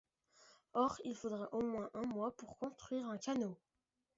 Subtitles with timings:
[0.73, 3.55] Or, il faudrait au moins un mois pour construire un canot…